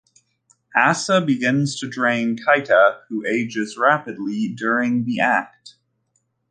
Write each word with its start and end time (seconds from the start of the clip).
Asa 0.75 1.21
begins 1.21 1.79
to 1.79 1.87
drain 1.87 2.35
Katia, 2.43 3.01
who 3.07 3.23
ages 3.23 3.77
rapidly 3.77 4.47
during 4.47 5.05
the 5.05 5.19
act. 5.19 5.75